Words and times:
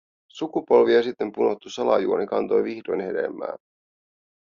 Sukupolvia 0.37 1.03
sitten 1.03 1.31
punottu 1.31 1.69
salajuoni 1.69 2.27
kantoi 2.27 2.63
vihdoin 2.63 3.01
hedelmää. 3.01 3.55